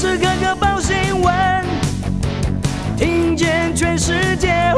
[0.00, 1.34] 时刻刻报新闻，
[2.96, 4.72] 听见全世界，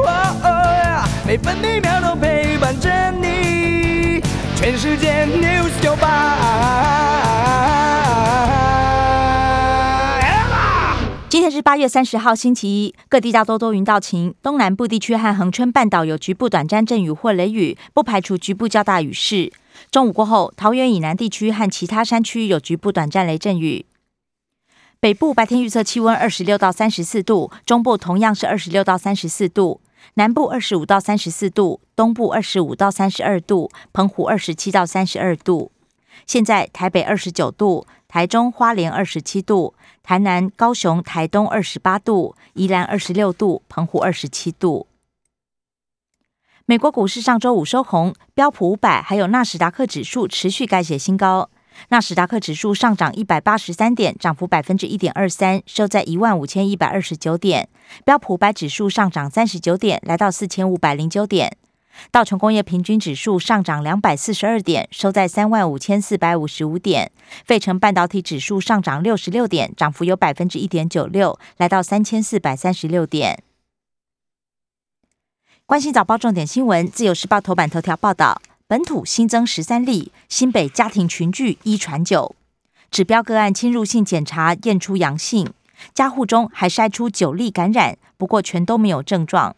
[1.25, 4.21] 每分每秒都陪伴着你。
[4.57, 6.41] 全世界 news 九八。
[11.29, 19.53] 今天是八月三十号，星期一，各地大多多云到晴，东南部地区和恒春半岛有局部短暂阵雨或雷雨，不排除局部较大雨势。
[19.93, 23.87] 中午过后，桃园以南地区和其他山区有局部短暂雷阵雨。
[25.03, 29.81] 北部白天预测气温二十六到三十四度，中部同样是二十六到三十四度，
[30.15, 35.73] 南部二十五到三十四度，东部二十五到三十二度，澎湖二十七到三十二度。
[36.25, 39.75] 现在台北二十九度，台中花莲二十七度，
[40.05, 44.87] 台南、高雄、台东二十八度，宜兰二十六度，澎湖二十七度。
[46.65, 51.51] 美国股市上周五收红，标普五百还有纳斯达克指数持续改写新高。
[51.89, 57.69] 纳斯达克指数上涨一百八十三点，涨幅百分之一点二三，收在一万五千一百二十九点。
[58.05, 61.57] 标普百指数上涨三十九点，来到四千五百零九点。
[62.11, 67.13] 道琼工业平均指数上涨两百四十二点，收在三万五千四百五十五点。
[67.45, 73.43] 费城半导体指数上涨六十六点，涨幅有百分之一点九六，来到三千四百三十六点。
[75.67, 78.41] 关心早报重点新闻，自由时报头版头条报道。
[78.73, 82.35] 本土新增十三例，新北家庭群聚一传九，
[82.91, 85.53] 指标个案侵入性检查验出阳性，
[85.93, 89.55] 家户中还筛出九例感染，不过全都没有症状。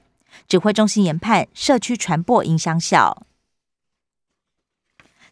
[0.49, 3.25] 指挥中心研判社区传播影响小。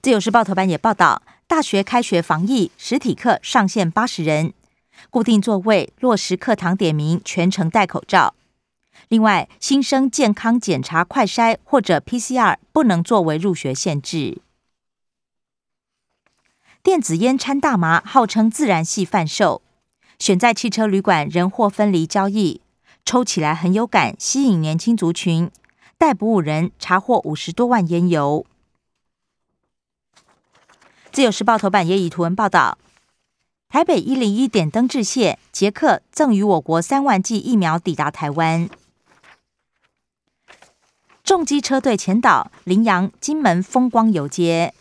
[0.00, 4.52] 自由时报头版也报道，大学开学防疫实体课上限八十人，
[5.10, 8.34] 固定座位落实课堂点名，全程戴口罩。
[9.12, 14.40] 另外，新生健康检查快筛或者 PCR 不能作为入学限制。
[16.82, 19.60] 电子烟掺大麻，号称自然系贩售，
[20.18, 22.62] 选在汽车旅馆人货分离交易，
[23.04, 25.50] 抽起来很有感，吸引年轻族群。
[25.98, 28.46] 逮捕五人，查获五十多万烟油。
[31.12, 32.78] 自由时报头版也以图文报道：
[33.68, 38.70] 台北一零一点灯致谢，捷克赠予我国三万剂疫苗抵达台湾。
[41.24, 44.74] 重机车队前导，羚羊金门风光游街。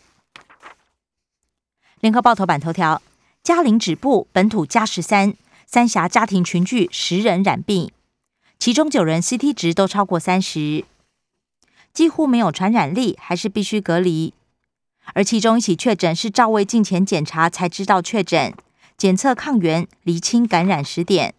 [2.00, 3.00] 联合报头版头条：
[3.44, 5.34] 嘉陵止步，本土加十三，
[5.66, 7.92] 三峡家庭群聚十人染病，
[8.58, 10.84] 其中九人 CT 值都超过三十，
[11.94, 14.34] 几乎没有传染力，还是必须隔离。
[15.14, 18.52] 而其中一起确诊是赵卫进前检查才知道确诊，
[18.96, 21.34] 检测抗原厘清感染时点。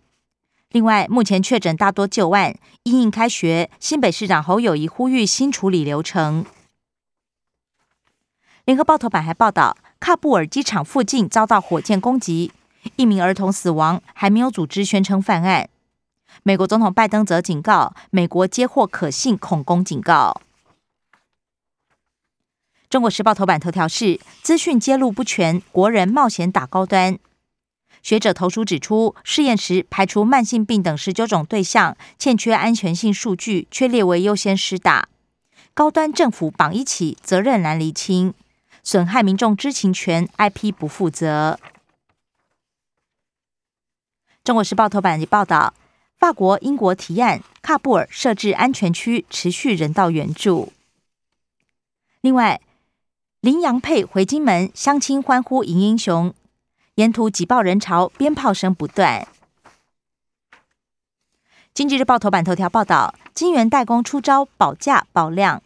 [0.74, 6.48] 另外，目前确诊大多旧案，因应开学，新北市长侯友谊呼吁新处理流程。
[8.66, 12.52] 联合报头版还报道，喀布尔机场附近遭到火箭攻击，
[12.96, 15.70] 一名儿童死亡，还没有组织宣称犯案。
[16.42, 20.42] 美国总统拜登则警告，美国接获可信恐攻警告。
[22.90, 27.20] 中国时报头版头条是资讯揭露不全，国人冒险打高端。
[28.04, 35.08] 学者投书指出，试验时排除慢性病等十九种对象，欠缺安全性数据，却列为优先施打。
[35.74, 38.34] 高端政府绑一起，责任难厘清，
[38.84, 41.58] 损害民众知情权，IP 不负责。
[44.44, 45.74] 中国时报头版也报道，
[46.20, 50.74] 法国、英国提案喀布尔设置安全区，持续人道援助。
[52.20, 52.60] 另外，
[53.40, 56.36] 羚羊配回金门，乡亲欢呼迎英雄。
[56.96, 59.28] 沿途挤爆人潮，鞭炮声不断。
[61.74, 65.64] 经济日报头版头条报道：金源代工出招，保价保量。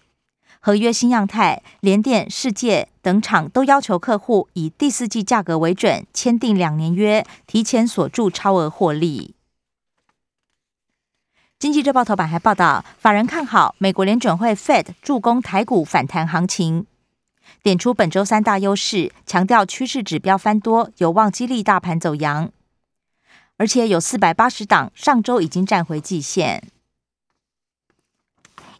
[0.62, 9.36] 合约新样态，联电、世界等厂都要求客户以第四季价格为准，签订两年约，提前锁住超额获利。
[11.60, 16.86] 经济日报头版还报道，法人看好美国联准会 Fed 助攻台股反弹行情。
[17.64, 22.52] 点出本周三大优势，强调趋势指标翻多，有望激励大盘走阳。
[23.58, 26.70] 而且有四百八十档上周已经站回季线，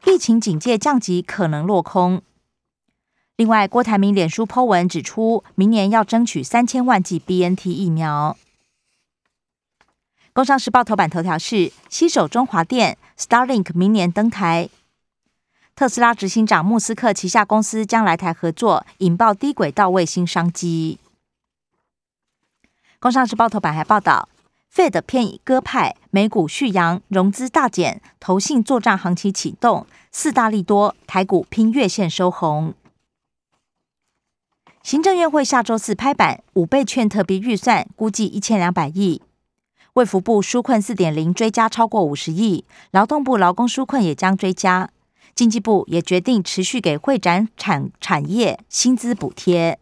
[0.06, 2.22] 疫情警戒降级可能落空。
[3.36, 8.38] 另外，郭台铭脸书 Po 文指出，明年要争取三千万剂 BNT 疫苗。
[10.32, 14.70] 工商时报头版头条是：西手中华电 Starlink 明年登台。
[15.78, 20.98] 特斯拉执行长穆斯克旗下公司将来台合作，引爆低轨道卫星商机。
[22.98, 24.28] 工商时报头版还报道
[24.74, 32.74] ，Fed 偏鸽派，美股续扬，融资大减，投信作战行情启动，四大利多，台股拼月线收红。
[34.82, 39.22] 行政院会下周四拍板，五倍券特别预算估计一千两百亿。
[39.94, 44.90] 卫福部纾困四点零追加超过五十亿，劳动部劳工纾困也将追加。
[45.38, 49.78] 经济部也决定持续给会展产产业薪资补贴。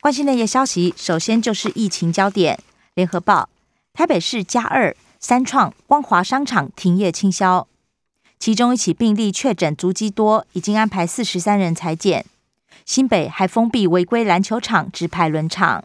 [0.00, 2.60] 关心内页消息，首先就是疫情焦点。
[2.94, 3.48] 联合报：
[3.92, 7.66] 台北市加二三创光华商场停业清销，
[8.38, 12.24] 其中一起病例确诊足迹多，已经安排四十三人裁剪。
[12.84, 15.82] 新北还封闭违规篮球场、直排轮场。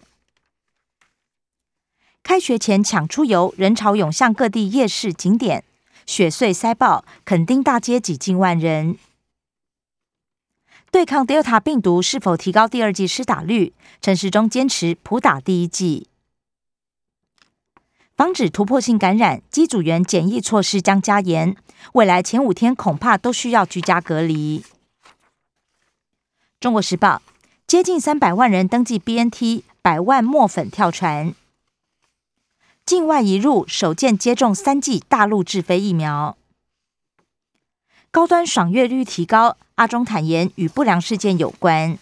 [2.22, 5.64] 开学前抢出游，人潮涌向各地夜市景点。
[6.12, 8.98] 雪碎塞爆，垦丁大街挤近万人。
[10.92, 13.74] 对抗 Delta 病毒是否提高第二季施打率？
[14.02, 16.10] 陈时中坚持普打第一剂。
[18.18, 21.56] 防止突破性感染，机组员检疫措施将加严，
[21.94, 24.66] 未来前五天恐怕都需要居家隔离。
[26.60, 27.22] 中国时报：
[27.66, 31.34] 接近三百万人登记 BNT，百万墨粉跳船。
[32.86, 36.38] 境外移入首件接种三剂大陆制飞疫苗，
[38.12, 39.58] 高端爽月率提高。
[39.76, 41.98] 阿中坦言与不良事件有关。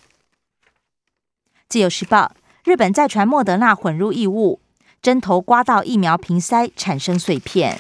[1.70, 2.34] 自由时报：
[2.66, 4.60] 日本再传莫德纳混入异物，
[5.02, 7.80] 针头刮到疫苗瓶塞产生碎片。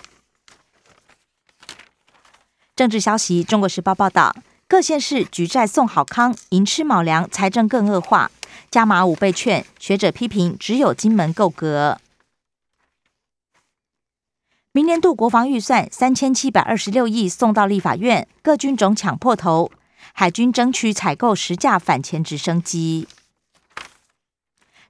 [2.75, 4.33] 政治消息：中国时报报道，
[4.69, 8.31] 各县市举债送好康，寅吃卯粮，财政更恶化。
[8.71, 11.99] 加码五倍券，学者批评只有金门够格。
[14.79, 19.69] 明年度国防预算三千七百二十六亿送到立法院，各军种抢破头，
[20.13, 23.05] 海军争取采购十架反潜直升机。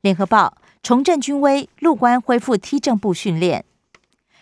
[0.01, 3.65] 联合报重振军威，陆官恢复梯正部训练。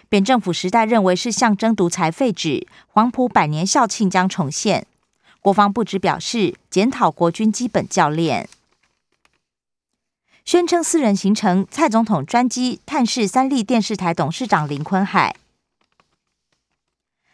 [0.09, 4.85] 扁政府时代认为是象征独裁废止，黄埔百年校庆将重现。
[5.39, 8.49] 国防部只表示检讨国军基本教练，
[10.47, 15.35] 宣称私人行程，蔡总统专机探视三立电视台董事长林坤海。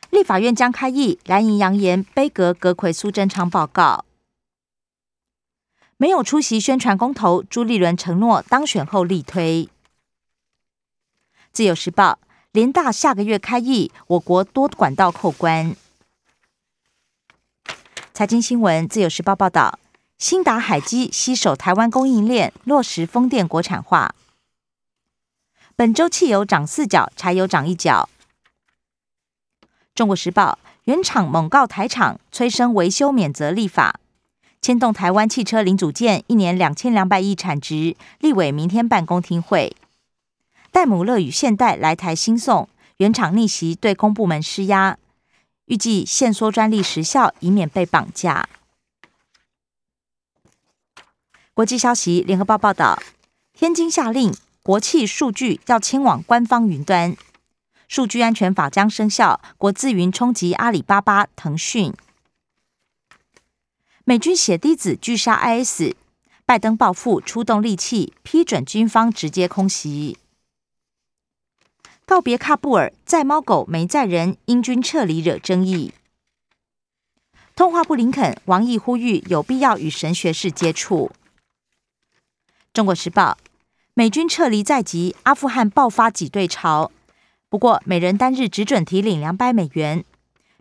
[0.09, 4.05] 立法院将开议，蓝营扬言杯阁阁魁苏贞昌报告，
[5.97, 7.43] 没有出席宣传公投。
[7.43, 9.69] 朱立伦承诺当选后力推。
[11.51, 12.17] 自由时报，
[12.51, 15.75] 联大下个月开议，我国多管道扣关。
[18.11, 19.77] 财经新闻，自由时报报道，
[20.17, 24.15] 新达海基携手台湾供应链，落实风电国产化。
[25.75, 28.07] 本周汽油涨四角，柴油涨一角。
[29.93, 33.99] 中国时报原厂猛告台厂催生维修免责立法，
[34.61, 37.95] 牵动台湾汽车零组件一年两千两百亿产值。
[38.19, 39.75] 立委明天办公听会，
[40.71, 44.97] 戴姆勒与现代来台新送原厂逆袭，对公部门施压，
[45.65, 48.47] 预计限缩专利时效，以免被绑架。
[51.55, 52.99] 国际消息，联合报报道，
[53.53, 54.33] 天津下令
[54.63, 57.15] 国企数据要迁往官方云端。
[57.87, 61.93] 数据安全法将生效，国资云冲击阿里巴巴、腾讯。
[64.03, 65.93] 美军血滴子拒杀 IS，
[66.43, 70.17] 拜登报复出动利器，批准军方直接空袭。
[72.07, 75.93] 告别喀布尔，在猫狗没在人，英军撤离惹争议。
[77.55, 81.11] 通话布林肯，王毅呼吁有必要与神学士接触。
[82.73, 83.37] 中国时报，
[83.93, 86.91] 美军撤离在即，阿富汗爆发挤兑潮。
[87.47, 90.03] 不过，每人单日只准提领两百美元，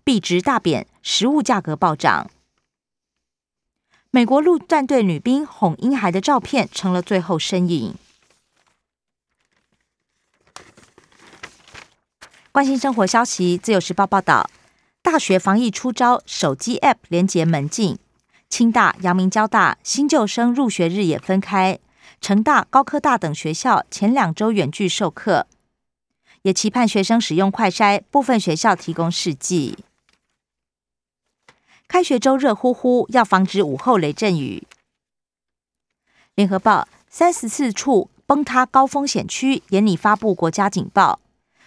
[0.05, 2.31] 币值大贬，食物价格暴涨。
[4.11, 7.95] 美国陆战队女兵哄婴孩的照片成了最后身影。
[12.53, 14.51] 关心生活消息，自由时报报道：
[15.01, 17.99] 大学防疫出招，手机 App 连接门禁。
[18.51, 21.79] 清大、阳明交大新旧生入学日也分开，
[22.23, 25.49] 成大、高科大等学校前两周远距授课。
[26.43, 29.79] 也期盼学生使用快筛，部分学校提供试剂。
[31.89, 34.63] 开学周热乎乎，要防止午后雷阵雨。
[36.37, 41.19] 联合报三十四处崩塌高风险区，严拟发布国家警报。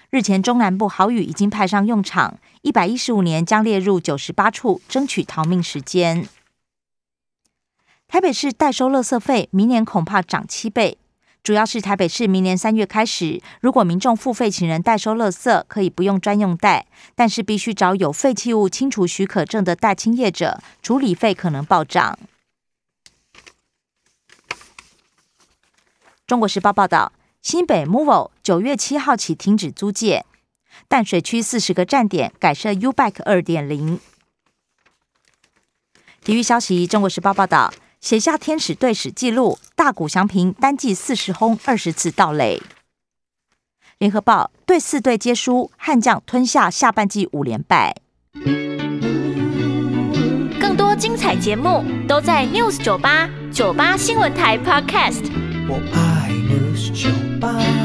[0.09, 6.29] 日前中南部豪雨已经派上用场，一百一十五年将列入九十八处，争取逃命时间。
[8.07, 10.97] 台北市代收垃圾费，明年恐怕涨七倍。
[11.43, 22.17] 主要是台北市明年三月开始，如果民众付费请人代收垃圾，可以不用专用袋，但是必须找有废弃物清除许可证的代清业者，处理费可能暴涨。
[26.25, 30.25] 中国时报报道，新北 MOVO 九月七号起停止租借，
[30.88, 34.00] 淡水区四十个站点改设 UBike 二点零。
[36.24, 37.71] 体育消息，中国时报报道。
[38.05, 42.62] 写下天使队史纪录，大谷翔平单季四十轰二十次盗垒。
[43.97, 47.95] 联合报对四队皆输，悍将吞下下半季五连败。
[50.59, 55.24] 更多精彩节目都在 News 九八九八新闻台 Podcast。
[55.67, 57.09] 我爱 News 酒
[57.39, 57.85] 吧。